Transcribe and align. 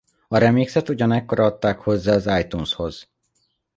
A 0.27 0.37
remixet 0.37 0.89
ugyanekkor 0.89 1.39
adták 1.39 1.79
hozzá 1.79 2.13
az 2.13 2.43
iTunes-hoz. 2.43 3.09